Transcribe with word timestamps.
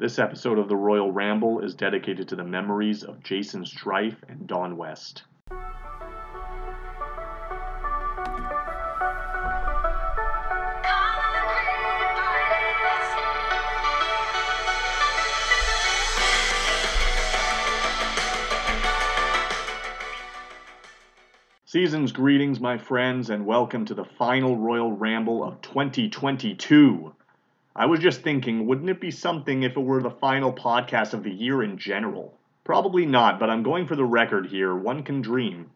This 0.00 0.18
episode 0.18 0.58
of 0.58 0.66
the 0.66 0.76
Royal 0.76 1.12
Ramble 1.12 1.60
is 1.60 1.74
dedicated 1.74 2.26
to 2.28 2.34
the 2.34 2.42
memories 2.42 3.04
of 3.04 3.22
Jason 3.22 3.66
Strife 3.66 4.16
and 4.30 4.46
Don 4.46 4.78
West. 4.78 5.24
Season's 21.66 22.12
greetings, 22.12 22.58
my 22.58 22.78
friends, 22.78 23.28
and 23.28 23.44
welcome 23.44 23.84
to 23.84 23.92
the 23.92 24.06
final 24.06 24.56
Royal 24.56 24.92
Ramble 24.92 25.44
of 25.44 25.60
2022. 25.60 27.14
I 27.76 27.86
was 27.86 28.00
just 28.00 28.22
thinking, 28.22 28.66
wouldn't 28.66 28.90
it 28.90 29.00
be 29.00 29.12
something 29.12 29.62
if 29.62 29.76
it 29.76 29.80
were 29.80 30.02
the 30.02 30.10
final 30.10 30.52
podcast 30.52 31.14
of 31.14 31.22
the 31.22 31.32
year 31.32 31.62
in 31.62 31.78
general? 31.78 32.34
Probably 32.64 33.06
not, 33.06 33.38
but 33.38 33.48
I'm 33.48 33.62
going 33.62 33.86
for 33.86 33.94
the 33.94 34.04
record 34.04 34.46
here. 34.46 34.74
One 34.74 35.02
can 35.04 35.22
dream. 35.22 35.70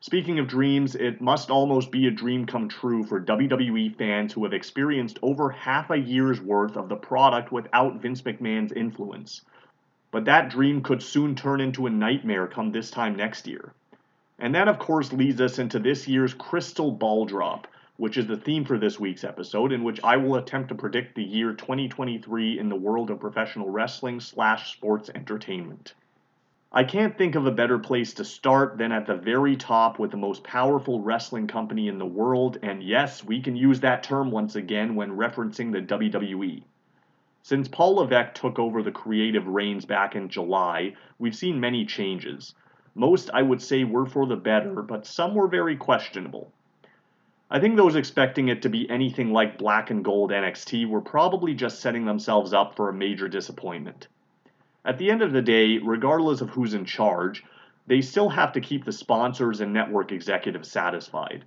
Speaking 0.00 0.38
of 0.38 0.46
dreams, 0.46 0.94
it 0.94 1.22
must 1.22 1.50
almost 1.50 1.90
be 1.90 2.06
a 2.06 2.10
dream 2.10 2.44
come 2.44 2.68
true 2.68 3.04
for 3.04 3.22
WWE 3.22 3.96
fans 3.96 4.34
who 4.34 4.44
have 4.44 4.52
experienced 4.52 5.18
over 5.22 5.48
half 5.48 5.88
a 5.90 5.96
year's 5.96 6.42
worth 6.42 6.76
of 6.76 6.90
the 6.90 6.96
product 6.96 7.50
without 7.50 8.02
Vince 8.02 8.20
McMahon's 8.20 8.72
influence. 8.72 9.40
But 10.10 10.26
that 10.26 10.50
dream 10.50 10.82
could 10.82 11.02
soon 11.02 11.34
turn 11.34 11.62
into 11.62 11.86
a 11.86 11.90
nightmare 11.90 12.46
come 12.46 12.70
this 12.70 12.90
time 12.90 13.16
next 13.16 13.46
year. 13.46 13.72
And 14.38 14.54
that, 14.54 14.68
of 14.68 14.78
course, 14.78 15.10
leads 15.10 15.40
us 15.40 15.58
into 15.58 15.78
this 15.78 16.06
year's 16.06 16.34
Crystal 16.34 16.90
Ball 16.90 17.24
Drop, 17.24 17.66
which 17.96 18.16
is 18.16 18.26
the 18.26 18.36
theme 18.36 18.64
for 18.64 18.76
this 18.76 18.98
week's 18.98 19.22
episode, 19.22 19.70
in 19.70 19.84
which 19.84 20.02
I 20.02 20.16
will 20.16 20.34
attempt 20.34 20.68
to 20.70 20.74
predict 20.74 21.14
the 21.14 21.22
year 21.22 21.52
2023 21.52 22.58
in 22.58 22.68
the 22.68 22.74
world 22.74 23.10
of 23.10 23.20
professional 23.20 23.70
wrestling 23.70 24.18
slash 24.18 24.72
sports 24.72 25.10
entertainment. 25.14 25.94
I 26.72 26.82
can't 26.82 27.16
think 27.16 27.36
of 27.36 27.46
a 27.46 27.52
better 27.52 27.78
place 27.78 28.14
to 28.14 28.24
start 28.24 28.78
than 28.78 28.90
at 28.90 29.06
the 29.06 29.14
very 29.14 29.54
top 29.54 30.00
with 30.00 30.10
the 30.10 30.16
most 30.16 30.42
powerful 30.42 31.00
wrestling 31.00 31.46
company 31.46 31.86
in 31.86 31.98
the 31.98 32.04
world, 32.04 32.58
and 32.62 32.82
yes, 32.82 33.22
we 33.22 33.40
can 33.40 33.54
use 33.54 33.78
that 33.80 34.02
term 34.02 34.32
once 34.32 34.56
again 34.56 34.96
when 34.96 35.16
referencing 35.16 35.70
the 35.70 35.80
WWE. 35.80 36.64
Since 37.42 37.68
Paul 37.68 37.96
Levesque 37.96 38.34
took 38.34 38.58
over 38.58 38.82
the 38.82 38.90
creative 38.90 39.46
reins 39.46 39.84
back 39.84 40.16
in 40.16 40.28
July, 40.28 40.94
we've 41.20 41.36
seen 41.36 41.60
many 41.60 41.84
changes. 41.84 42.56
Most, 42.96 43.30
I 43.32 43.42
would 43.42 43.62
say, 43.62 43.84
were 43.84 44.06
for 44.06 44.26
the 44.26 44.34
better, 44.34 44.82
but 44.82 45.06
some 45.06 45.36
were 45.36 45.46
very 45.46 45.76
questionable. 45.76 46.50
I 47.50 47.60
think 47.60 47.76
those 47.76 47.94
expecting 47.94 48.48
it 48.48 48.62
to 48.62 48.70
be 48.70 48.88
anything 48.88 49.32
like 49.32 49.58
black 49.58 49.90
and 49.90 50.04
gold 50.04 50.30
NXT 50.30 50.88
were 50.88 51.02
probably 51.02 51.54
just 51.54 51.80
setting 51.80 52.06
themselves 52.06 52.54
up 52.54 52.74
for 52.74 52.88
a 52.88 52.94
major 52.94 53.28
disappointment. 53.28 54.08
At 54.84 54.98
the 54.98 55.10
end 55.10 55.22
of 55.22 55.32
the 55.32 55.42
day, 55.42 55.78
regardless 55.78 56.40
of 56.40 56.50
who's 56.50 56.74
in 56.74 56.84
charge, 56.84 57.44
they 57.86 58.00
still 58.00 58.30
have 58.30 58.52
to 58.52 58.60
keep 58.60 58.84
the 58.84 58.92
sponsors 58.92 59.60
and 59.60 59.72
network 59.72 60.10
executives 60.10 60.70
satisfied. 60.70 61.44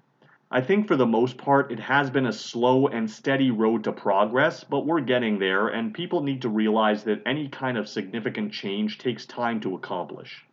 I 0.51 0.61
think 0.61 0.87
for 0.87 0.95
the 0.95 1.05
most 1.05 1.37
part, 1.37 1.71
it 1.71 1.79
has 1.79 2.09
been 2.09 2.27
a 2.27 2.31
slow 2.31 2.87
and 2.87 3.09
steady 3.09 3.51
road 3.51 3.83
to 3.83 3.91
progress, 3.91 4.63
but 4.63 4.85
we're 4.85 5.01
getting 5.01 5.39
there, 5.39 5.67
and 5.67 5.93
people 5.93 6.21
need 6.21 6.43
to 6.43 6.49
realize 6.49 7.03
that 7.03 7.23
any 7.25 7.49
kind 7.49 7.77
of 7.77 7.89
significant 7.89 8.53
change 8.53 8.97
takes 8.97 9.25
time 9.25 9.59
to 9.61 9.75
accomplish. 9.75 10.45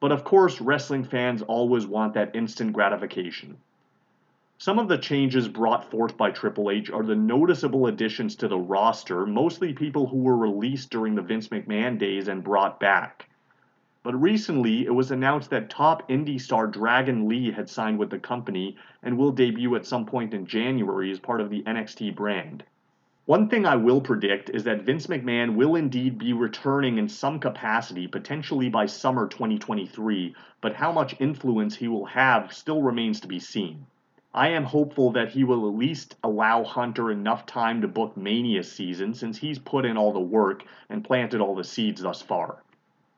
But 0.00 0.10
of 0.10 0.24
course, 0.24 0.60
wrestling 0.60 1.04
fans 1.04 1.42
always 1.42 1.86
want 1.86 2.14
that 2.14 2.34
instant 2.34 2.72
gratification. 2.72 3.58
Some 4.58 4.78
of 4.78 4.88
the 4.88 4.96
changes 4.96 5.48
brought 5.48 5.90
forth 5.90 6.16
by 6.16 6.30
Triple 6.30 6.70
H 6.70 6.90
are 6.90 7.02
the 7.02 7.14
noticeable 7.14 7.88
additions 7.88 8.34
to 8.36 8.48
the 8.48 8.58
roster, 8.58 9.26
mostly 9.26 9.74
people 9.74 10.06
who 10.06 10.16
were 10.16 10.36
released 10.36 10.88
during 10.88 11.14
the 11.14 11.20
Vince 11.20 11.48
McMahon 11.48 11.98
days 11.98 12.26
and 12.26 12.42
brought 12.42 12.80
back. 12.80 13.28
But 14.02 14.18
recently, 14.18 14.86
it 14.86 14.94
was 14.94 15.10
announced 15.10 15.50
that 15.50 15.68
top 15.68 16.08
indie 16.08 16.40
star 16.40 16.66
Dragon 16.66 17.28
Lee 17.28 17.50
had 17.50 17.68
signed 17.68 17.98
with 17.98 18.08
the 18.08 18.18
company 18.18 18.78
and 19.02 19.18
will 19.18 19.30
debut 19.30 19.74
at 19.76 19.84
some 19.84 20.06
point 20.06 20.32
in 20.32 20.46
January 20.46 21.10
as 21.10 21.20
part 21.20 21.42
of 21.42 21.50
the 21.50 21.62
NXT 21.64 22.14
brand. 22.14 22.64
One 23.26 23.50
thing 23.50 23.66
I 23.66 23.76
will 23.76 24.00
predict 24.00 24.48
is 24.48 24.64
that 24.64 24.84
Vince 24.84 25.06
McMahon 25.06 25.54
will 25.56 25.76
indeed 25.76 26.16
be 26.16 26.32
returning 26.32 26.96
in 26.96 27.10
some 27.10 27.40
capacity, 27.40 28.06
potentially 28.06 28.70
by 28.70 28.86
summer 28.86 29.28
2023, 29.28 30.34
but 30.62 30.76
how 30.76 30.92
much 30.92 31.14
influence 31.20 31.76
he 31.76 31.88
will 31.88 32.06
have 32.06 32.54
still 32.54 32.80
remains 32.80 33.20
to 33.20 33.28
be 33.28 33.38
seen. 33.38 33.84
I 34.36 34.48
am 34.48 34.64
hopeful 34.64 35.12
that 35.12 35.30
he 35.30 35.44
will 35.44 35.66
at 35.66 35.78
least 35.78 36.16
allow 36.22 36.62
Hunter 36.62 37.10
enough 37.10 37.46
time 37.46 37.80
to 37.80 37.88
book 37.88 38.18
Mania 38.18 38.62
season 38.62 39.14
since 39.14 39.38
he's 39.38 39.58
put 39.58 39.86
in 39.86 39.96
all 39.96 40.12
the 40.12 40.20
work 40.20 40.62
and 40.90 41.02
planted 41.02 41.40
all 41.40 41.54
the 41.54 41.64
seeds 41.64 42.02
thus 42.02 42.20
far. 42.20 42.62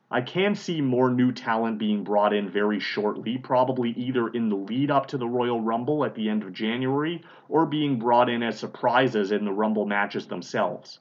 I 0.09 0.21
can 0.21 0.55
see 0.55 0.79
more 0.79 1.09
new 1.11 1.33
talent 1.33 1.77
being 1.77 2.05
brought 2.05 2.31
in 2.31 2.49
very 2.49 2.79
shortly, 2.79 3.37
probably 3.37 3.91
either 3.91 4.29
in 4.29 4.47
the 4.47 4.55
lead 4.55 4.91
up 4.91 5.07
to 5.07 5.17
the 5.17 5.27
Royal 5.27 5.59
Rumble 5.59 6.05
at 6.05 6.15
the 6.15 6.29
end 6.29 6.43
of 6.43 6.53
January 6.53 7.21
or 7.49 7.65
being 7.65 7.99
brought 7.99 8.29
in 8.29 8.41
as 8.41 8.57
surprises 8.57 9.33
in 9.33 9.43
the 9.43 9.51
Rumble 9.51 9.85
matches 9.85 10.27
themselves. 10.27 10.99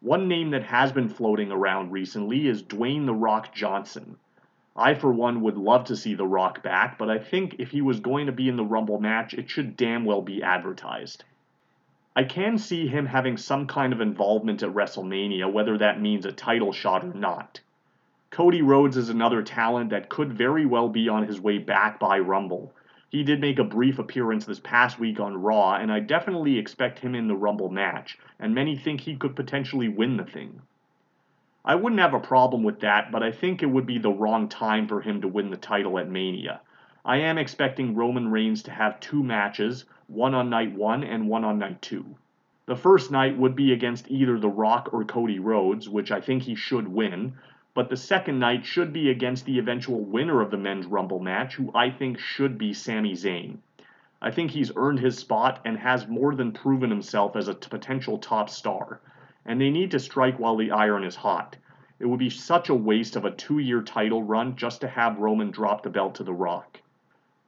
One 0.00 0.28
name 0.28 0.48
that 0.52 0.62
has 0.62 0.92
been 0.92 1.10
floating 1.10 1.52
around 1.52 1.92
recently 1.92 2.46
is 2.46 2.62
Dwayne 2.62 3.04
The 3.04 3.12
Rock 3.12 3.52
Johnson. 3.52 4.16
I, 4.80 4.94
for 4.94 5.12
one, 5.12 5.42
would 5.42 5.58
love 5.58 5.84
to 5.84 5.96
see 5.96 6.14
The 6.14 6.26
Rock 6.26 6.62
back, 6.62 6.96
but 6.96 7.10
I 7.10 7.18
think 7.18 7.56
if 7.58 7.70
he 7.70 7.82
was 7.82 8.00
going 8.00 8.24
to 8.24 8.32
be 8.32 8.48
in 8.48 8.56
the 8.56 8.64
Rumble 8.64 8.98
match, 8.98 9.34
it 9.34 9.50
should 9.50 9.76
damn 9.76 10.06
well 10.06 10.22
be 10.22 10.42
advertised. 10.42 11.22
I 12.16 12.24
can 12.24 12.56
see 12.56 12.86
him 12.86 13.04
having 13.04 13.36
some 13.36 13.66
kind 13.66 13.92
of 13.92 14.00
involvement 14.00 14.62
at 14.62 14.72
WrestleMania, 14.72 15.52
whether 15.52 15.76
that 15.76 16.00
means 16.00 16.24
a 16.24 16.32
title 16.32 16.72
shot 16.72 17.04
or 17.04 17.12
not. 17.12 17.60
Cody 18.30 18.62
Rhodes 18.62 18.96
is 18.96 19.10
another 19.10 19.42
talent 19.42 19.90
that 19.90 20.08
could 20.08 20.32
very 20.32 20.64
well 20.64 20.88
be 20.88 21.10
on 21.10 21.26
his 21.26 21.42
way 21.42 21.58
back 21.58 22.00
by 22.00 22.18
Rumble. 22.18 22.72
He 23.10 23.22
did 23.22 23.38
make 23.38 23.58
a 23.58 23.64
brief 23.64 23.98
appearance 23.98 24.46
this 24.46 24.60
past 24.60 24.98
week 24.98 25.20
on 25.20 25.42
Raw, 25.42 25.74
and 25.74 25.92
I 25.92 26.00
definitely 26.00 26.56
expect 26.56 27.00
him 27.00 27.14
in 27.14 27.28
the 27.28 27.36
Rumble 27.36 27.68
match, 27.68 28.18
and 28.38 28.54
many 28.54 28.76
think 28.76 29.02
he 29.02 29.16
could 29.16 29.36
potentially 29.36 29.88
win 29.88 30.16
the 30.16 30.24
thing. 30.24 30.62
I 31.64 31.74
wouldn't 31.74 32.00
have 32.00 32.14
a 32.14 32.20
problem 32.20 32.62
with 32.62 32.80
that, 32.80 33.12
but 33.12 33.22
I 33.22 33.32
think 33.32 33.62
it 33.62 33.66
would 33.66 33.84
be 33.84 33.98
the 33.98 34.10
wrong 34.10 34.48
time 34.48 34.88
for 34.88 35.02
him 35.02 35.20
to 35.20 35.28
win 35.28 35.50
the 35.50 35.56
title 35.58 35.98
at 35.98 36.08
Mania. 36.08 36.62
I 37.04 37.18
am 37.18 37.36
expecting 37.36 37.94
Roman 37.94 38.30
Reigns 38.30 38.62
to 38.62 38.70
have 38.70 39.00
two 39.00 39.22
matches, 39.22 39.84
one 40.06 40.34
on 40.34 40.48
night 40.48 40.74
one 40.74 41.04
and 41.04 41.28
one 41.28 41.44
on 41.44 41.58
night 41.58 41.82
two. 41.82 42.16
The 42.66 42.76
first 42.76 43.10
night 43.10 43.36
would 43.36 43.56
be 43.56 43.72
against 43.72 44.10
either 44.10 44.38
The 44.38 44.48
Rock 44.48 44.90
or 44.92 45.04
Cody 45.04 45.38
Rhodes, 45.38 45.88
which 45.88 46.10
I 46.10 46.20
think 46.20 46.44
he 46.44 46.54
should 46.54 46.88
win, 46.88 47.34
but 47.74 47.88
the 47.88 47.96
second 47.96 48.38
night 48.38 48.64
should 48.64 48.92
be 48.92 49.10
against 49.10 49.44
the 49.44 49.58
eventual 49.58 50.00
winner 50.00 50.40
of 50.40 50.50
the 50.50 50.56
men's 50.56 50.86
Rumble 50.86 51.20
match, 51.20 51.56
who 51.56 51.70
I 51.74 51.90
think 51.90 52.18
should 52.18 52.58
be 52.58 52.72
Sami 52.72 53.12
Zayn. 53.12 53.58
I 54.22 54.30
think 54.30 54.50
he's 54.50 54.72
earned 54.76 55.00
his 55.00 55.18
spot 55.18 55.60
and 55.64 55.78
has 55.78 56.06
more 56.06 56.34
than 56.34 56.52
proven 56.52 56.90
himself 56.90 57.36
as 57.36 57.48
a 57.48 57.54
potential 57.54 58.18
top 58.18 58.50
star, 58.50 59.00
and 59.50 59.60
they 59.60 59.68
need 59.68 59.90
to 59.90 59.98
strike 59.98 60.38
while 60.38 60.56
the 60.56 60.70
iron 60.70 61.02
is 61.02 61.16
hot. 61.16 61.56
It 61.98 62.06
would 62.06 62.20
be 62.20 62.30
such 62.30 62.68
a 62.68 62.74
waste 62.74 63.16
of 63.16 63.24
a 63.24 63.32
two 63.32 63.58
year 63.58 63.82
title 63.82 64.22
run 64.22 64.54
just 64.54 64.80
to 64.82 64.86
have 64.86 65.18
Roman 65.18 65.50
drop 65.50 65.82
the 65.82 65.90
belt 65.90 66.14
to 66.14 66.22
The 66.22 66.32
Rock. 66.32 66.80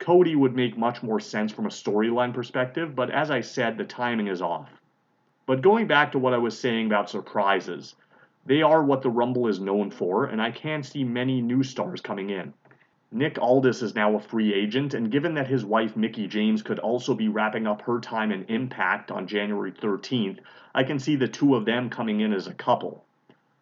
Cody 0.00 0.34
would 0.34 0.56
make 0.56 0.76
much 0.76 1.04
more 1.04 1.20
sense 1.20 1.52
from 1.52 1.66
a 1.66 1.68
storyline 1.68 2.34
perspective, 2.34 2.96
but 2.96 3.12
as 3.12 3.30
I 3.30 3.40
said, 3.40 3.78
the 3.78 3.84
timing 3.84 4.26
is 4.26 4.42
off. 4.42 4.68
But 5.46 5.62
going 5.62 5.86
back 5.86 6.10
to 6.10 6.18
what 6.18 6.34
I 6.34 6.38
was 6.38 6.58
saying 6.58 6.86
about 6.86 7.08
surprises, 7.08 7.94
they 8.46 8.62
are 8.62 8.82
what 8.82 9.02
the 9.02 9.10
Rumble 9.10 9.46
is 9.46 9.60
known 9.60 9.92
for, 9.92 10.24
and 10.24 10.42
I 10.42 10.50
can 10.50 10.82
see 10.82 11.04
many 11.04 11.40
new 11.40 11.62
stars 11.62 12.00
coming 12.00 12.30
in. 12.30 12.52
Nick 13.14 13.38
Aldis 13.38 13.82
is 13.82 13.94
now 13.94 14.16
a 14.16 14.20
free 14.20 14.54
agent, 14.54 14.94
and 14.94 15.10
given 15.10 15.34
that 15.34 15.46
his 15.46 15.66
wife 15.66 15.94
Mickie 15.94 16.26
James 16.26 16.62
could 16.62 16.78
also 16.78 17.12
be 17.12 17.28
wrapping 17.28 17.66
up 17.66 17.82
her 17.82 18.00
time 18.00 18.32
in 18.32 18.44
Impact 18.44 19.10
on 19.10 19.26
January 19.26 19.70
13th, 19.70 20.38
I 20.74 20.82
can 20.84 20.98
see 20.98 21.16
the 21.16 21.28
two 21.28 21.54
of 21.54 21.66
them 21.66 21.90
coming 21.90 22.20
in 22.20 22.32
as 22.32 22.46
a 22.46 22.54
couple. 22.54 23.04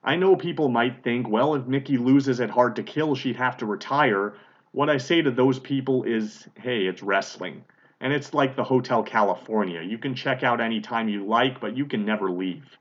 I 0.04 0.14
know 0.14 0.36
people 0.36 0.68
might 0.68 1.02
think, 1.02 1.28
well, 1.28 1.56
if 1.56 1.66
Mickie 1.66 1.98
loses 1.98 2.40
at 2.40 2.50
Hard 2.50 2.76
to 2.76 2.84
Kill, 2.84 3.16
she'd 3.16 3.34
have 3.34 3.56
to 3.56 3.66
retire. 3.66 4.34
What 4.70 4.88
I 4.88 4.98
say 4.98 5.20
to 5.20 5.32
those 5.32 5.58
people 5.58 6.04
is, 6.04 6.46
hey, 6.54 6.86
it's 6.86 7.02
wrestling. 7.02 7.64
And 8.00 8.12
it's 8.12 8.32
like 8.32 8.54
the 8.54 8.62
Hotel 8.62 9.02
California. 9.02 9.82
You 9.82 9.98
can 9.98 10.14
check 10.14 10.44
out 10.44 10.60
anytime 10.60 11.08
you 11.08 11.26
like, 11.26 11.60
but 11.60 11.76
you 11.76 11.86
can 11.86 12.04
never 12.04 12.30
leave. 12.30 12.78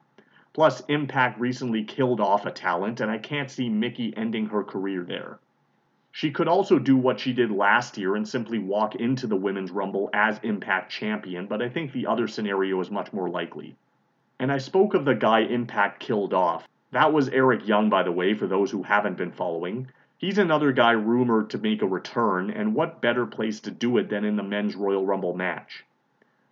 Plus, 0.53 0.81
Impact 0.81 1.39
recently 1.39 1.83
killed 1.83 2.21
off 2.21 2.45
a 2.45 2.51
talent, 2.51 3.01
and 3.01 3.09
I 3.09 3.17
can't 3.17 3.49
see 3.49 3.69
Mickie 3.69 4.13
ending 4.15 4.45
her 4.45 4.63
career 4.63 5.03
there. 5.03 5.39
She 6.11 6.31
could 6.31 6.47
also 6.47 6.79
do 6.79 6.97
what 6.97 7.19
she 7.19 7.33
did 7.33 7.51
last 7.51 7.97
year 7.97 8.15
and 8.15 8.27
simply 8.27 8.57
walk 8.57 8.95
into 8.95 9.27
the 9.27 9.35
Women's 9.35 9.71
Rumble 9.71 10.09
as 10.11 10.39
Impact 10.41 10.91
Champion, 10.91 11.45
but 11.45 11.61
I 11.61 11.69
think 11.69 11.91
the 11.91 12.07
other 12.07 12.27
scenario 12.27 12.79
is 12.81 12.89
much 12.89 13.13
more 13.13 13.29
likely. 13.29 13.75
And 14.39 14.51
I 14.51 14.57
spoke 14.57 14.95
of 14.95 15.05
the 15.05 15.13
guy 15.13 15.41
Impact 15.41 15.99
killed 15.99 16.33
off. 16.33 16.67
That 16.91 17.13
was 17.13 17.29
Eric 17.29 17.67
Young, 17.67 17.89
by 17.89 18.01
the 18.01 18.11
way, 18.11 18.33
for 18.33 18.47
those 18.47 18.71
who 18.71 18.81
haven't 18.81 19.17
been 19.17 19.31
following. 19.31 19.91
He's 20.17 20.39
another 20.39 20.71
guy 20.71 20.91
rumored 20.91 21.51
to 21.51 21.59
make 21.59 21.83
a 21.83 21.87
return, 21.87 22.49
and 22.49 22.73
what 22.73 23.01
better 23.01 23.27
place 23.27 23.59
to 23.61 23.71
do 23.71 23.97
it 23.97 24.09
than 24.09 24.25
in 24.25 24.35
the 24.35 24.43
men's 24.43 24.75
Royal 24.75 25.05
Rumble 25.05 25.35
match? 25.35 25.85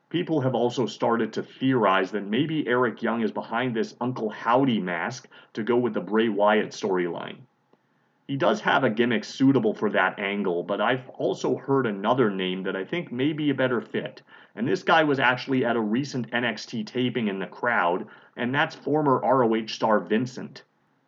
People 0.10 0.42
have 0.42 0.54
also 0.54 0.86
started 0.86 1.34
to 1.34 1.44
theorize 1.44 2.12
that 2.12 2.24
maybe 2.24 2.68
Eric 2.68 3.02
Young 3.02 3.24
is 3.24 3.32
behind 3.32 3.76
this 3.76 3.96
Uncle 4.00 4.30
Howdy 4.30 4.80
mask 4.80 5.28
to 5.54 5.64
go 5.64 5.76
with 5.76 5.96
the 5.96 6.00
Bray 6.00 6.30
Wyatt 6.30 6.70
storyline. 6.70 7.40
He 8.28 8.36
does 8.36 8.60
have 8.60 8.84
a 8.84 8.90
gimmick 8.90 9.24
suitable 9.24 9.74
for 9.74 9.90
that 9.92 10.20
angle, 10.20 10.62
but 10.62 10.82
I've 10.82 11.08
also 11.12 11.56
heard 11.56 11.86
another 11.86 12.30
name 12.30 12.64
that 12.64 12.76
I 12.76 12.84
think 12.84 13.10
may 13.10 13.32
be 13.32 13.50
a 13.50 13.56
better 13.56 13.80
fit. 13.80 14.22
And 14.54 14.68
this 14.68 14.84
guy 14.84 15.06
was 15.06 15.18
actually 15.18 15.64
at 15.64 15.78
a 15.78 15.82
recent 15.82 16.30
NXT 16.32 16.86
taping 16.88 17.30
in 17.30 17.40
the 17.40 17.48
crowd, 17.48 18.06
and 18.36 18.54
that's 18.54 18.76
former 18.76 19.22
ROH 19.22 19.68
star 19.68 20.02
Vincent. 20.02 20.64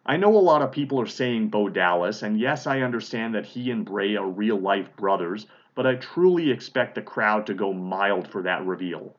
I 0.05 0.15
know 0.15 0.33
a 0.37 0.39
lot 0.39 0.61
of 0.61 0.71
people 0.71 1.01
are 1.01 1.05
saying 1.05 1.49
Bo 1.49 1.67
Dallas, 1.67 2.23
and 2.23 2.39
yes, 2.39 2.65
I 2.65 2.81
understand 2.81 3.35
that 3.35 3.45
he 3.45 3.69
and 3.69 3.83
Bray 3.83 4.15
are 4.15 4.25
real 4.25 4.57
life 4.57 4.95
brothers, 4.95 5.45
but 5.75 5.85
I 5.85 5.95
truly 5.95 6.51
expect 6.51 6.95
the 6.95 7.01
crowd 7.01 7.47
to 7.47 7.53
go 7.53 7.73
mild 7.73 8.29
for 8.29 8.43
that 8.43 8.65
reveal. 8.65 9.13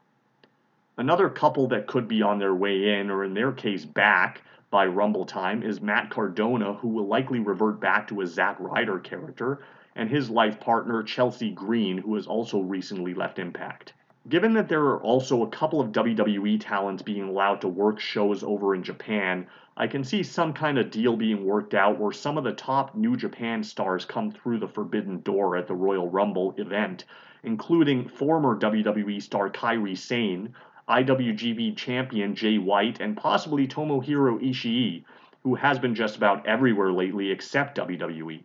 Another 0.96 1.28
couple 1.28 1.68
that 1.68 1.86
could 1.86 2.08
be 2.08 2.22
on 2.22 2.38
their 2.38 2.54
way 2.54 2.98
in, 2.98 3.10
or 3.10 3.24
in 3.24 3.34
their 3.34 3.52
case 3.52 3.84
back, 3.84 4.40
by 4.70 4.86
Rumble 4.86 5.24
time 5.24 5.64
is 5.64 5.80
Matt 5.80 6.10
Cardona, 6.10 6.74
who 6.74 6.88
will 6.88 7.06
likely 7.06 7.40
revert 7.40 7.80
back 7.80 8.06
to 8.08 8.20
a 8.20 8.26
Zack 8.26 8.56
Ryder 8.60 9.00
character, 9.00 9.60
and 9.96 10.08
his 10.08 10.30
life 10.30 10.60
partner 10.60 11.02
Chelsea 11.02 11.50
Green, 11.50 11.98
who 11.98 12.14
has 12.14 12.28
also 12.28 12.60
recently 12.60 13.12
left 13.12 13.40
Impact. 13.40 13.92
Given 14.28 14.52
that 14.54 14.68
there 14.68 14.84
are 14.84 15.02
also 15.02 15.42
a 15.42 15.50
couple 15.50 15.80
of 15.80 15.92
WWE 15.92 16.60
talents 16.60 17.02
being 17.02 17.24
allowed 17.24 17.62
to 17.62 17.68
work 17.68 17.98
shows 17.98 18.44
over 18.44 18.74
in 18.74 18.82
Japan, 18.84 19.46
I 19.76 19.86
can 19.86 20.04
see 20.04 20.22
some 20.22 20.52
kind 20.52 20.78
of 20.78 20.90
deal 20.90 21.16
being 21.16 21.46
worked 21.46 21.74
out 21.74 21.98
where 21.98 22.12
some 22.12 22.38
of 22.38 22.44
the 22.44 22.52
top 22.52 22.94
New 22.94 23.16
Japan 23.16 23.64
stars 23.64 24.04
come 24.04 24.30
through 24.30 24.58
the 24.58 24.68
Forbidden 24.68 25.22
Door 25.22 25.56
at 25.56 25.66
the 25.66 25.74
Royal 25.74 26.08
Rumble 26.08 26.54
event, 26.58 27.06
including 27.42 28.06
former 28.06 28.56
WWE 28.56 29.20
star 29.22 29.50
Kairi 29.50 29.96
Sane, 29.96 30.54
IWGP 30.90 31.76
champion 31.76 32.34
Jay 32.34 32.58
White, 32.58 33.00
and 33.00 33.16
possibly 33.16 33.68
Tomohiro 33.68 34.42
Ishii, 34.42 35.04
who 35.44 35.54
has 35.54 35.78
been 35.78 35.94
just 35.94 36.16
about 36.16 36.44
everywhere 36.46 36.92
lately 36.92 37.30
except 37.30 37.78
WWE. 37.78 38.42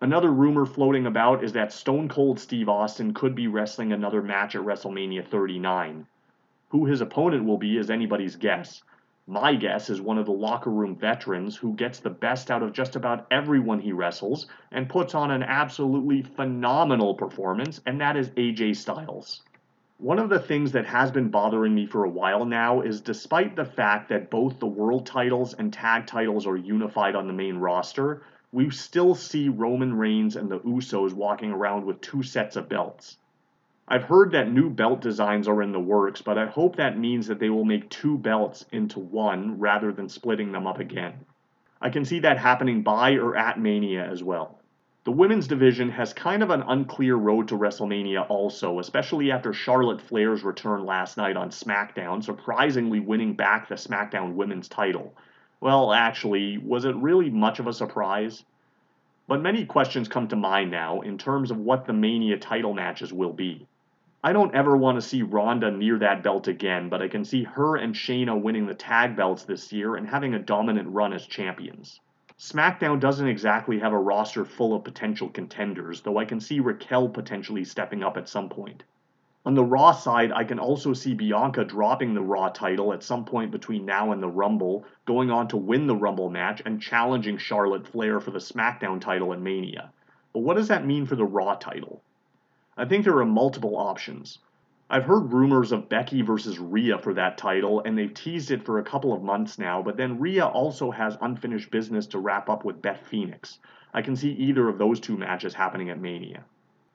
Another 0.00 0.30
rumor 0.30 0.64
floating 0.64 1.06
about 1.06 1.42
is 1.42 1.52
that 1.54 1.72
Stone 1.72 2.08
Cold 2.08 2.38
Steve 2.38 2.68
Austin 2.68 3.12
could 3.12 3.34
be 3.34 3.48
wrestling 3.48 3.92
another 3.92 4.22
match 4.22 4.54
at 4.54 4.62
WrestleMania 4.62 5.26
39. 5.26 6.06
Who 6.68 6.86
his 6.86 7.00
opponent 7.00 7.44
will 7.44 7.58
be 7.58 7.76
is 7.76 7.90
anybody's 7.90 8.36
guess. 8.36 8.84
My 9.26 9.56
guess 9.56 9.90
is 9.90 10.00
one 10.00 10.16
of 10.16 10.26
the 10.26 10.32
locker 10.32 10.70
room 10.70 10.94
veterans 10.94 11.56
who 11.56 11.74
gets 11.74 11.98
the 11.98 12.08
best 12.08 12.50
out 12.50 12.62
of 12.62 12.72
just 12.72 12.94
about 12.94 13.26
everyone 13.30 13.80
he 13.80 13.92
wrestles 13.92 14.46
and 14.70 14.88
puts 14.88 15.14
on 15.14 15.30
an 15.32 15.42
absolutely 15.42 16.22
phenomenal 16.22 17.14
performance, 17.14 17.80
and 17.84 18.00
that 18.00 18.16
is 18.16 18.30
AJ 18.30 18.76
Styles. 18.76 19.42
One 20.00 20.18
of 20.18 20.30
the 20.30 20.40
things 20.40 20.72
that 20.72 20.86
has 20.86 21.10
been 21.10 21.28
bothering 21.28 21.74
me 21.74 21.84
for 21.84 22.04
a 22.04 22.08
while 22.08 22.46
now 22.46 22.80
is 22.80 23.02
despite 23.02 23.54
the 23.54 23.66
fact 23.66 24.08
that 24.08 24.30
both 24.30 24.58
the 24.58 24.66
world 24.66 25.04
titles 25.04 25.52
and 25.52 25.70
tag 25.70 26.06
titles 26.06 26.46
are 26.46 26.56
unified 26.56 27.14
on 27.14 27.26
the 27.26 27.34
main 27.34 27.58
roster, 27.58 28.22
we 28.50 28.70
still 28.70 29.14
see 29.14 29.50
Roman 29.50 29.94
Reigns 29.94 30.36
and 30.36 30.50
the 30.50 30.60
Usos 30.60 31.12
walking 31.12 31.52
around 31.52 31.84
with 31.84 32.00
two 32.00 32.22
sets 32.22 32.56
of 32.56 32.66
belts. 32.66 33.18
I've 33.86 34.04
heard 34.04 34.32
that 34.32 34.50
new 34.50 34.70
belt 34.70 35.02
designs 35.02 35.46
are 35.46 35.60
in 35.60 35.72
the 35.72 35.78
works, 35.78 36.22
but 36.22 36.38
I 36.38 36.46
hope 36.46 36.76
that 36.76 36.98
means 36.98 37.26
that 37.26 37.38
they 37.38 37.50
will 37.50 37.66
make 37.66 37.90
two 37.90 38.16
belts 38.16 38.64
into 38.72 39.00
one 39.00 39.58
rather 39.58 39.92
than 39.92 40.08
splitting 40.08 40.50
them 40.50 40.66
up 40.66 40.78
again. 40.78 41.26
I 41.78 41.90
can 41.90 42.06
see 42.06 42.20
that 42.20 42.38
happening 42.38 42.82
by 42.82 43.16
or 43.16 43.36
at 43.36 43.60
Mania 43.60 44.10
as 44.10 44.22
well. 44.22 44.59
The 45.04 45.12
women's 45.12 45.48
division 45.48 45.88
has 45.92 46.12
kind 46.12 46.42
of 46.42 46.50
an 46.50 46.60
unclear 46.60 47.16
road 47.16 47.48
to 47.48 47.56
WrestleMania 47.56 48.28
also, 48.28 48.78
especially 48.78 49.30
after 49.30 49.54
Charlotte 49.54 50.02
Flair's 50.02 50.44
return 50.44 50.84
last 50.84 51.16
night 51.16 51.38
on 51.38 51.48
SmackDown, 51.48 52.22
surprisingly 52.22 53.00
winning 53.00 53.32
back 53.32 53.66
the 53.66 53.76
SmackDown 53.76 54.34
women's 54.34 54.68
title. 54.68 55.14
Well, 55.58 55.94
actually, 55.94 56.58
was 56.58 56.84
it 56.84 56.94
really 56.96 57.30
much 57.30 57.58
of 57.60 57.66
a 57.66 57.72
surprise? 57.72 58.44
But 59.26 59.40
many 59.40 59.64
questions 59.64 60.06
come 60.06 60.28
to 60.28 60.36
mind 60.36 60.70
now 60.70 61.00
in 61.00 61.16
terms 61.16 61.50
of 61.50 61.56
what 61.56 61.86
the 61.86 61.94
Mania 61.94 62.36
title 62.36 62.74
matches 62.74 63.10
will 63.10 63.32
be. 63.32 63.66
I 64.22 64.34
don't 64.34 64.54
ever 64.54 64.76
want 64.76 64.96
to 64.96 65.08
see 65.08 65.22
Ronda 65.22 65.70
near 65.70 65.98
that 66.00 66.22
belt 66.22 66.46
again, 66.46 66.90
but 66.90 67.00
I 67.00 67.08
can 67.08 67.24
see 67.24 67.44
her 67.44 67.76
and 67.76 67.94
Shayna 67.94 68.38
winning 68.38 68.66
the 68.66 68.74
tag 68.74 69.16
belts 69.16 69.44
this 69.44 69.72
year 69.72 69.96
and 69.96 70.06
having 70.06 70.34
a 70.34 70.38
dominant 70.38 70.90
run 70.90 71.14
as 71.14 71.26
champions. 71.26 72.00
SmackDown 72.40 72.98
doesn't 73.00 73.28
exactly 73.28 73.78
have 73.80 73.92
a 73.92 73.98
roster 73.98 74.46
full 74.46 74.74
of 74.74 74.82
potential 74.82 75.28
contenders, 75.28 76.00
though 76.00 76.16
I 76.16 76.24
can 76.24 76.40
see 76.40 76.58
Raquel 76.58 77.06
potentially 77.10 77.66
stepping 77.66 78.02
up 78.02 78.16
at 78.16 78.30
some 78.30 78.48
point. 78.48 78.82
On 79.44 79.52
the 79.52 79.62
Raw 79.62 79.92
side, 79.92 80.32
I 80.32 80.44
can 80.44 80.58
also 80.58 80.94
see 80.94 81.12
Bianca 81.12 81.66
dropping 81.66 82.14
the 82.14 82.22
Raw 82.22 82.48
title 82.48 82.94
at 82.94 83.02
some 83.02 83.26
point 83.26 83.50
between 83.50 83.84
now 83.84 84.12
and 84.12 84.22
the 84.22 84.28
Rumble, 84.28 84.86
going 85.04 85.30
on 85.30 85.48
to 85.48 85.58
win 85.58 85.86
the 85.86 85.94
Rumble 85.94 86.30
match, 86.30 86.62
and 86.64 86.80
challenging 86.80 87.36
Charlotte 87.36 87.86
Flair 87.86 88.20
for 88.20 88.30
the 88.30 88.38
SmackDown 88.38 89.02
title 89.02 89.34
at 89.34 89.40
Mania. 89.42 89.92
But 90.32 90.40
what 90.40 90.56
does 90.56 90.68
that 90.68 90.86
mean 90.86 91.04
for 91.04 91.16
the 91.16 91.26
Raw 91.26 91.56
title? 91.56 92.02
I 92.74 92.86
think 92.86 93.04
there 93.04 93.18
are 93.18 93.26
multiple 93.26 93.76
options. 93.76 94.38
I've 94.92 95.04
heard 95.04 95.32
rumors 95.32 95.70
of 95.70 95.88
Becky 95.88 96.20
versus 96.20 96.58
Rhea 96.58 96.98
for 96.98 97.14
that 97.14 97.38
title, 97.38 97.80
and 97.84 97.96
they've 97.96 98.12
teased 98.12 98.50
it 98.50 98.64
for 98.64 98.80
a 98.80 98.82
couple 98.82 99.12
of 99.12 99.22
months 99.22 99.56
now, 99.56 99.80
but 99.80 99.96
then 99.96 100.18
Rhea 100.18 100.44
also 100.44 100.90
has 100.90 101.16
unfinished 101.20 101.70
business 101.70 102.08
to 102.08 102.18
wrap 102.18 102.48
up 102.48 102.64
with 102.64 102.82
Beth 102.82 103.06
Phoenix. 103.06 103.60
I 103.94 104.02
can 104.02 104.16
see 104.16 104.32
either 104.32 104.68
of 104.68 104.78
those 104.78 104.98
two 104.98 105.16
matches 105.16 105.54
happening 105.54 105.90
at 105.90 106.00
Mania. 106.00 106.44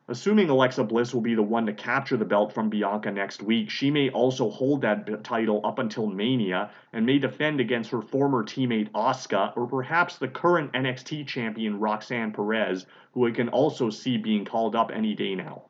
Assuming 0.10 0.50
Alexa 0.50 0.84
Bliss 0.84 1.14
will 1.14 1.22
be 1.22 1.36
the 1.36 1.42
one 1.42 1.66
to 1.68 1.74
capture 1.74 2.18
the 2.18 2.26
belt 2.26 2.52
from 2.52 2.70
Bianca 2.70 3.10
next 3.12 3.42
week, 3.42 3.70
she 3.70 3.90
may 3.90 4.10
also 4.10 4.50
hold 4.50 4.82
that 4.82 5.24
title 5.24 5.62
up 5.64 5.80
until 5.80 6.06
Mania 6.06 6.72
and 6.92 7.06
may 7.06 7.18
defend 7.18 7.62
against 7.62 7.92
her 7.92 8.02
former 8.02 8.44
teammate 8.44 8.92
Asuka 8.92 9.56
or 9.56 9.68
perhaps 9.68 10.18
the 10.18 10.28
current 10.28 10.74
NXT 10.74 11.28
champion 11.28 11.80
Roxanne 11.80 12.34
Perez, 12.34 12.88
who 13.14 13.26
I 13.26 13.32
can 13.32 13.48
also 13.48 13.90
see 13.90 14.18
being 14.18 14.44
called 14.44 14.76
up 14.76 14.92
any 14.94 15.16
day 15.16 15.34
now. 15.34 15.64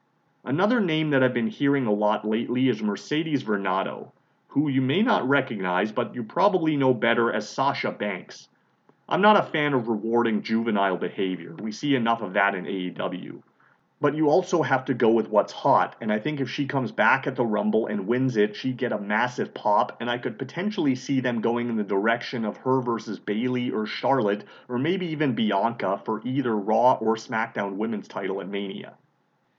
Another 0.47 0.80
name 0.80 1.09
that 1.09 1.24
I've 1.24 1.33
been 1.33 1.47
hearing 1.47 1.88
a 1.88 1.92
lot 1.92 2.24
lately 2.24 2.69
is 2.69 2.80
Mercedes 2.80 3.44
Varnado, 3.44 4.12
who 4.50 4.68
you 4.68 4.80
may 4.80 5.01
not 5.01 5.27
recognize, 5.27 5.92
but 5.92 6.13
you 6.13 6.24
probably 6.24 6.77
know 6.77 6.94
better 6.94 7.33
as 7.33 7.50
Sasha 7.50 7.92
Banks. 7.92 8.47
I'm 9.09 9.24
not 9.24 9.38
a 9.38 9.50
fan 9.51 9.74
of 9.74 9.88
rewarding 9.88 10.44
juvenile 10.44 10.97
behavior. 10.97 11.56
We 11.59 11.71
see 11.71 11.95
enough 11.95 12.21
of 12.21 12.33
that 12.33 12.53
in 12.53 12.65
AEW. 12.65 13.42
But 14.00 14.13
you 14.13 14.30
also 14.30 14.62
have 14.62 14.86
to 14.86 14.94
go 14.94 15.09
with 15.09 15.30
what's 15.30 15.51
hot. 15.51 15.95
And 16.00 16.13
I 16.13 16.19
think 16.19 16.39
if 16.39 16.50
she 16.51 16.68
comes 16.68 16.92
back 16.92 17.25
at 17.25 17.36
the 17.36 17.44
Rumble 17.44 17.88
and 17.88 18.06
wins 18.06 18.38
it, 18.38 18.56
she'd 18.56 18.77
get 18.77 18.92
a 18.92 19.00
massive 19.00 19.51
pop. 19.51 19.97
And 20.00 20.12
I 20.12 20.19
could 20.19 20.38
potentially 20.38 20.94
see 20.94 21.21
them 21.21 21.42
going 21.42 21.69
in 21.69 21.75
the 21.75 21.83
direction 21.83 22.45
of 22.45 22.57
her 22.57 22.81
versus 22.81 23.18
Bayley 23.18 23.71
or 23.71 23.88
Charlotte, 23.88 24.44
or 24.69 24.77
maybe 24.77 25.07
even 25.07 25.33
Bianca 25.33 25.99
for 26.06 26.21
either 26.23 26.56
Raw 26.56 26.99
or 27.02 27.16
SmackDown 27.16 27.78
women's 27.78 28.07
title 28.07 28.42
at 28.42 28.47
Mania. 28.47 28.94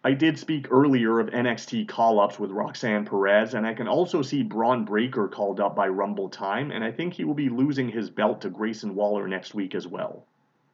I 0.06 0.12
did 0.12 0.38
speak 0.38 0.68
earlier 0.70 1.18
of 1.18 1.30
NXT 1.30 1.88
call 1.88 2.20
ups 2.20 2.38
with 2.38 2.52
Roxanne 2.52 3.06
Perez, 3.06 3.54
and 3.54 3.66
I 3.66 3.74
can 3.74 3.88
also 3.88 4.22
see 4.22 4.44
Bron 4.44 4.84
Breakker 4.84 5.26
called 5.26 5.58
up 5.58 5.74
by 5.74 5.88
Rumble 5.88 6.28
time, 6.28 6.70
and 6.70 6.84
I 6.84 6.92
think 6.92 7.14
he 7.14 7.24
will 7.24 7.34
be 7.34 7.48
losing 7.48 7.88
his 7.88 8.08
belt 8.08 8.40
to 8.42 8.48
Grayson 8.48 8.94
Waller 8.94 9.26
next 9.26 9.52
week 9.52 9.74
as 9.74 9.88
well. 9.88 10.24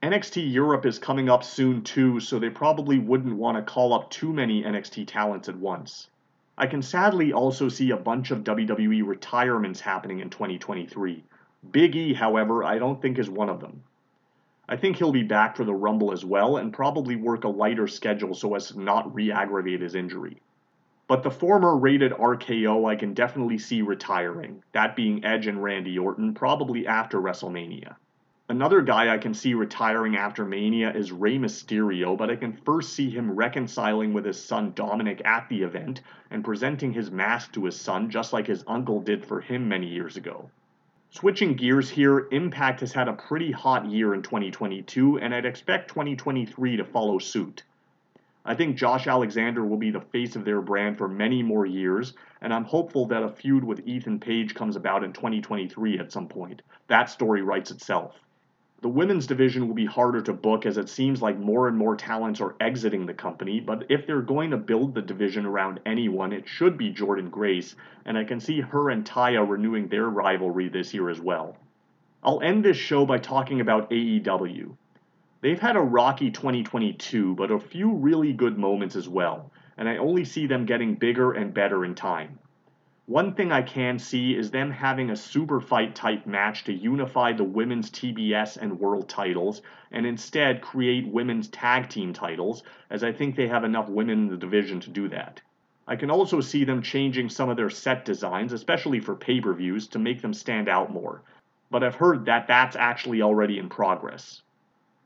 NXT 0.03 0.53
Europe 0.53 0.85
is 0.85 0.99
coming 0.99 1.31
up 1.31 1.45
soon 1.45 1.83
too, 1.83 2.21
so 2.21 2.39
they 2.39 2.51
probably 2.51 2.99
wouldn't 2.99 3.39
want 3.39 3.57
to 3.57 3.63
call 3.63 3.95
up 3.95 4.11
too 4.11 4.35
many 4.35 4.65
NXT 4.65 5.07
talents 5.07 5.49
at 5.49 5.57
once. 5.57 6.11
I 6.59 6.67
can 6.67 6.83
sadly 6.83 7.33
also 7.33 7.71
see 7.71 7.91
a 7.91 7.97
bunch 7.97 8.33
of 8.33 8.45
WWE 8.45 9.03
retirements 9.03 9.81
happening 9.81 10.21
in 10.21 10.29
2023. 10.29 11.25
Big 11.71 11.97
E, 11.97 12.13
however, 12.13 12.65
I 12.65 12.77
don't 12.77 13.01
think 13.01 13.19
is 13.19 13.31
one 13.31 13.49
of 13.49 13.61
them. 13.61 13.83
I 14.69 14.77
think 14.77 14.97
he'll 14.97 15.13
be 15.13 15.25
back 15.25 15.57
for 15.57 15.65
the 15.65 15.75
Rumble 15.75 16.13
as 16.13 16.25
well 16.25 16.57
and 16.57 16.73
probably 16.73 17.17
work 17.17 17.45
a 17.45 17.49
lighter 17.49 17.89
schedule 17.89 18.35
so 18.35 18.55
as 18.55 18.69
to 18.69 18.81
not 18.81 19.13
re 19.13 19.33
aggravate 19.33 19.81
his 19.81 19.95
injury. 19.95 20.41
But 21.09 21.25
the 21.25 21.31
former 21.31 21.77
rated 21.77 22.13
RKO 22.13 22.89
I 22.89 22.97
can 22.97 23.13
definitely 23.13 23.59
see 23.59 23.83
retiring, 23.83 24.63
that 24.73 24.95
being 24.95 25.25
Edge 25.25 25.49
and 25.49 25.63
Randy 25.63 25.99
Orton, 25.99 26.33
probably 26.33 26.87
after 26.87 27.21
WrestleMania. 27.21 27.97
Another 28.49 28.83
guy 28.83 29.13
I 29.13 29.19
can 29.19 29.35
see 29.35 29.55
retiring 29.55 30.17
after 30.17 30.45
Mania 30.45 30.93
is 30.93 31.11
Rey 31.11 31.39
Mysterio, 31.39 32.17
but 32.17 32.31
I 32.31 32.37
can 32.37 32.53
first 32.53 32.93
see 32.93 33.11
him 33.11 33.33
reconciling 33.33 34.13
with 34.13 34.25
his 34.25 34.43
son 34.43 34.73
Dominic 34.75 35.23
at 35.25 35.49
the 35.49 35.63
event 35.63 36.03
and 36.31 36.45
presenting 36.45 36.93
his 36.93 37.11
mask 37.11 37.53
to 37.53 37.65
his 37.65 37.81
son 37.81 38.11
just 38.11 38.33
like 38.33 38.47
his 38.47 38.63
uncle 38.67 39.01
did 39.01 39.25
for 39.25 39.41
him 39.41 39.69
many 39.69 39.89
years 39.89 40.17
ago. 40.17 40.51
Switching 41.15 41.57
gears 41.57 41.91
here, 41.91 42.27
Impact 42.31 42.81
has 42.81 42.95
had 42.95 43.07
a 43.07 43.13
pretty 43.13 43.53
hot 43.53 43.85
year 43.85 44.15
in 44.15 44.23
2022, 44.23 45.19
and 45.19 45.35
I'd 45.35 45.45
expect 45.45 45.89
2023 45.89 46.79
to 46.79 46.85
follow 46.87 47.19
suit. 47.19 47.65
I 48.47 48.55
think 48.55 48.79
Josh 48.79 49.07
Alexander 49.07 49.63
will 49.63 49.77
be 49.77 49.91
the 49.91 50.01
face 50.01 50.37
of 50.37 50.47
their 50.47 50.63
brand 50.63 50.97
for 50.97 51.09
many 51.09 51.43
more 51.43 51.67
years, 51.67 52.15
and 52.41 52.51
I'm 52.51 52.65
hopeful 52.65 53.05
that 53.09 53.23
a 53.23 53.29
feud 53.29 53.63
with 53.63 53.87
Ethan 53.87 54.21
Page 54.21 54.55
comes 54.55 54.75
about 54.75 55.05
in 55.05 55.13
2023 55.13 55.99
at 55.99 56.11
some 56.11 56.29
point. 56.29 56.63
That 56.89 57.11
story 57.11 57.43
writes 57.43 57.71
itself. 57.71 58.19
The 58.83 58.89
women's 58.89 59.29
division 59.29 59.69
will 59.69 59.77
be 59.77 59.87
harder 59.87 60.21
to 60.23 60.33
book 60.33 60.67
as 60.67 60.77
it 60.77 60.89
seems 60.89 61.23
like 61.23 61.39
more 61.39 61.69
and 61.69 61.79
more 61.79 61.95
talents 61.95 62.41
are 62.41 62.57
exiting 62.59 63.07
the 63.07 63.15
company, 63.15 63.61
but 63.61 63.87
if 63.89 64.09
they're 64.09 64.21
going 64.21 64.51
to 64.51 64.57
build 64.57 64.93
the 64.93 65.03
division 65.03 65.47
around 65.47 65.79
anyone, 65.87 66.33
it 66.33 66.49
should 66.49 66.77
be 66.77 66.93
Jordynne 66.93 67.31
Grace, 67.31 67.77
and 68.05 68.19
I 68.19 68.25
can 68.25 68.41
see 68.41 68.61
her 68.61 68.91
and 68.91 69.05
Taya 69.05 69.49
renewing 69.49 69.87
their 69.87 70.09
rivalry 70.09 70.69
this 70.69 70.93
year 70.93 71.11
as 71.11 71.21
well. 71.21 71.57
I'll 72.25 72.41
end 72.41 72.65
this 72.65 72.77
show 72.77 73.07
by 73.07 73.19
talking 73.19 73.61
about 73.61 73.89
AEW. 73.91 74.77
They've 75.43 75.61
had 75.61 75.77
a 75.77 75.81
rocky 75.81 76.33
2022, 76.33 77.37
but 77.37 77.53
a 77.53 77.61
few 77.61 77.93
really 77.93 78.33
good 78.33 78.59
moments 78.59 78.97
as 78.97 79.09
well, 79.09 79.53
and 79.77 79.89
I 79.89 79.99
only 79.99 80.25
see 80.25 80.49
them 80.49 80.67
getting 80.67 80.97
bigger 80.97 81.31
and 81.31 81.55
better 81.55 81.85
in 81.85 81.95
time. 81.95 82.41
One 83.13 83.35
thing 83.35 83.53
I 83.53 83.61
can 83.61 83.99
see 83.99 84.35
is 84.35 84.51
them 84.51 84.71
having 84.71 85.11
a 85.11 85.17
super 85.17 85.61
fight 85.61 85.95
type 85.95 86.27
match 86.27 86.65
to 86.65 86.73
unify 86.73 87.35
the 87.35 87.45
women's 87.45 87.91
TBS 87.91 88.57
and 88.57 88.81
world 88.81 89.07
titles 89.07 89.61
and 89.91 90.07
instead 90.07 90.63
create 90.63 91.07
women's 91.07 91.49
tag 91.49 91.91
team 91.91 92.15
titles, 92.15 92.63
as 92.89 93.05
I 93.05 93.13
think 93.13 93.37
they 93.37 93.49
have 93.49 93.65
enough 93.65 93.91
women 93.91 94.21
in 94.21 94.29
the 94.29 94.39
division 94.39 94.81
to 94.81 94.89
do 94.89 95.11
that. 95.11 95.43
I 95.87 95.95
can 95.95 96.11
also 96.11 96.41
see 96.41 96.65
them 96.65 96.81
changing 96.81 97.29
some 97.29 97.51
of 97.51 97.59
their 97.59 97.69
set 97.69 98.07
designs, 98.07 98.55
especially 98.55 98.99
for 98.99 99.15
pay 99.15 99.43
per 99.43 99.53
views, 99.53 99.89
to 99.89 99.99
make 99.99 100.23
them 100.23 100.33
stand 100.33 100.71
out 100.71 100.91
more. 100.91 101.21
But 101.71 101.85
I've 101.85 101.97
heard 101.97 102.25
that 102.25 102.47
that's 102.47 102.77
actually 102.77 103.21
already 103.21 103.59
in 103.59 103.69
progress. 103.69 104.41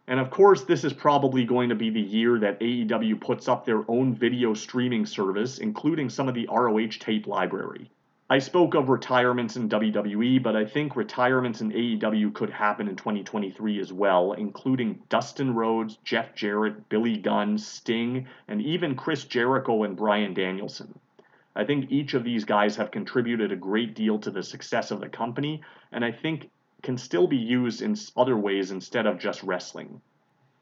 And 0.07 0.21
of 0.21 0.31
course, 0.31 0.63
this 0.63 0.85
is 0.85 0.93
probably 0.93 1.45
going 1.45 1.71
to 1.71 1.75
be 1.75 1.91
the 1.91 2.01
year 2.01 2.39
that 2.39 2.61
AEW 2.61 3.21
puts 3.21 3.49
up 3.49 3.65
their 3.65 3.83
own 3.91 4.15
video 4.15 4.55
streaming 4.55 5.07
service, 5.07 5.59
including 5.59 6.09
some 6.09 6.29
of 6.29 6.37
the 6.37 6.49
ROH 6.49 7.01
tape 7.01 7.27
library. 7.27 7.91
I 8.29 8.41
spoke 8.41 8.75
of 8.75 8.89
retirements 8.89 9.55
in 9.55 9.69
WWE, 9.69 10.43
but 10.43 10.57
I 10.57 10.65
think 10.65 10.97
retirements 10.97 11.61
in 11.61 11.71
AEW 11.71 12.35
could 12.35 12.51
happen 12.51 12.89
in 12.89 12.97
2023 12.97 13.79
as 13.79 13.93
well, 13.93 14.33
including 14.33 15.01
Dustin 15.09 15.55
Rhodes, 15.55 15.99
Jeff 16.03 16.35
Jarrett, 16.35 16.89
Billy 16.89 17.19
Gunn, 17.19 17.57
Sting, 17.57 18.27
and 18.49 18.61
even 18.61 18.97
Chris 18.97 19.23
Jericho 19.23 19.85
and 19.85 19.97
Bryan 19.97 20.35
Danielson. 20.35 20.99
I 21.55 21.65
think 21.65 21.93
each 21.93 22.15
of 22.15 22.25
these 22.25 22.45
guys 22.45 22.75
have 22.75 22.91
contributed 22.91 23.53
a 23.53 23.57
great 23.57 23.95
deal 23.95 24.19
to 24.19 24.33
the 24.33 24.43
success 24.43 24.91
of 24.91 24.99
the 24.99 25.09
company, 25.09 25.63
and 25.93 26.05
I 26.05 26.11
think 26.11 26.51
can 26.83 26.99
still 26.99 27.29
be 27.29 27.37
used 27.37 27.81
in 27.81 27.95
other 28.17 28.37
ways 28.37 28.73
instead 28.73 29.07
of 29.07 29.21
just 29.21 29.45
wrestling. 29.45 30.01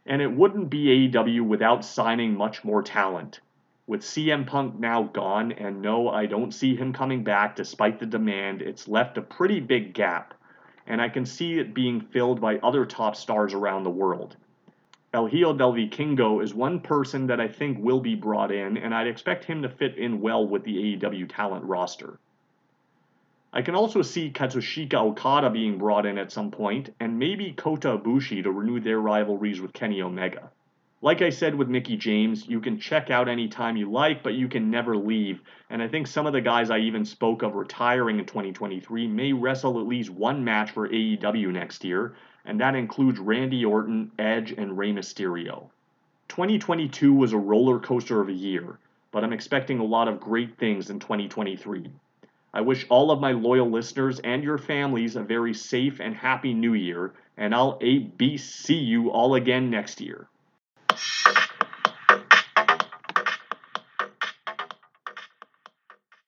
And 0.05 0.21
it 0.21 0.31
wouldn't 0.31 0.69
be 0.69 1.09
AEW 1.09 1.41
without 1.47 1.83
signing 1.83 2.37
much 2.37 2.63
more 2.63 2.83
talent. 2.83 3.41
With 3.87 4.01
CM 4.01 4.47
Punk 4.47 4.79
now 4.79 5.03
gone, 5.03 5.53
and 5.53 5.83
no, 5.83 6.09
I 6.09 6.25
don't 6.25 6.55
see 6.55 6.75
him 6.75 6.95
coming 6.95 7.23
back 7.23 7.55
despite 7.55 7.99
the 7.99 8.07
demand, 8.07 8.63
it's 8.63 8.89
left 8.89 9.19
a 9.19 9.23
pretty 9.23 9.61
big 9.61 9.93
gap, 9.93 10.33
and 10.87 11.03
I 11.03 11.11
can 11.11 11.27
see 11.27 11.59
it 11.59 11.75
being 11.75 12.01
filled 12.01 12.41
by 12.41 12.57
other 12.59 12.87
top 12.87 13.15
stars 13.15 13.53
around 13.53 13.83
the 13.83 13.91
world. 13.91 14.37
El 15.13 15.27
Hijo 15.27 15.53
del 15.53 15.75
Vikingo 15.75 16.43
is 16.43 16.55
one 16.55 16.81
person 16.81 17.27
that 17.27 17.41
I 17.41 17.47
think 17.47 17.79
will 17.79 18.01
be 18.01 18.15
brought 18.15 18.51
in, 18.51 18.79
and 18.79 18.95
I'd 18.95 19.07
expect 19.07 19.45
him 19.45 19.61
to 19.61 19.69
fit 19.69 19.99
in 19.99 20.23
well 20.23 20.49
with 20.49 20.65
the 20.65 20.97
AEW 20.97 21.29
talent 21.29 21.67
roster. 21.67 22.19
I 23.53 23.61
can 23.61 23.75
also 23.75 24.01
see 24.01 24.33
Kazuchika 24.33 24.95
Okada 24.95 25.51
being 25.51 25.77
brought 25.77 26.07
in 26.07 26.17
at 26.17 26.33
some 26.33 26.51
point, 26.51 26.93
and 26.99 27.19
maybe 27.19 27.53
Kota 27.53 27.99
Ibushi 27.99 28.43
to 28.43 28.51
renew 28.51 28.81
their 28.81 28.99
rivalries 28.99 29.61
with 29.61 29.75
Kenny 29.75 30.01
Omega. 30.01 30.51
Like 31.05 31.21
I 31.21 31.29
said 31.29 31.55
with 31.55 31.69
Mickie 31.69 31.99
James, 31.99 32.49
you 32.49 32.63
can 32.63 32.81
check 32.81 33.11
out 33.11 33.29
anytime 33.29 33.77
you 33.77 33.93
like, 33.93 34.23
but 34.23 34.33
you 34.33 34.49
can 34.49 34.71
never 34.71 34.97
leave. 34.97 35.43
And 35.69 35.83
I 35.83 35.87
think 35.87 36.07
some 36.07 36.27
of 36.27 36.33
the 36.33 36.41
guys 36.41 36.71
I 36.71 36.79
even 36.79 37.05
spoke 37.05 37.43
of 37.43 37.57
retiring 37.57 38.19
in 38.19 38.25
2023 38.25 39.07
may 39.09 39.35
wrestle 39.35 39.79
at 39.79 39.87
least 39.87 40.09
one 40.09 40.43
match 40.43 40.71
for 40.71 40.89
AEW 40.89 41.53
next 41.53 41.85
year, 41.85 42.15
and 42.47 42.59
that 42.59 42.75
includes 42.75 43.19
Randy 43.19 43.67
Orton, 43.67 44.13
Edge, 44.19 44.53
and 44.53 44.79
Rey 44.79 44.93
Mysterio. 44.93 45.69
2022 46.29 47.13
was 47.13 47.35
a 47.35 47.37
roller 47.37 47.79
coaster 47.81 48.23
of 48.23 48.31
a 48.31 48.33
year, 48.33 48.79
but 49.13 49.23
I'm 49.23 49.35
expecting 49.35 49.81
a 49.81 49.85
lot 49.85 50.09
of 50.09 50.21
great 50.21 50.57
things 50.57 50.89
in 50.89 51.01
2023. 51.01 51.91
I 52.55 52.63
wish 52.63 52.87
all 52.89 53.11
of 53.11 53.21
my 53.21 53.33
loyal 53.33 53.71
listeners 53.71 54.21
and 54.21 54.43
your 54.43 54.57
families 54.57 55.17
a 55.17 55.23
very 55.23 55.53
safe 55.53 56.01
and 56.01 56.17
happy 56.17 56.55
new 56.55 56.73
year, 56.73 57.13
and 57.37 57.55
I'll 57.55 57.79
ABC 57.81 58.71
you 58.83 59.11
all 59.11 59.35
again 59.35 59.69
next 59.69 60.01
year. 60.01 60.29